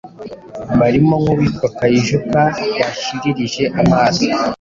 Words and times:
barimo 0.79 1.13
nk’uwitwa 1.21 1.67
Kayijuka 1.77 2.39
bashiririje 2.77 3.63
amaso. 3.81 4.27